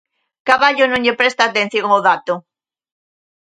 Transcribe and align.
Caballo 0.49 0.85
non 0.87 1.03
lle 1.05 1.17
presta 1.21 1.41
atención 1.45 1.85
ao 1.91 2.03
dato. 2.09 2.33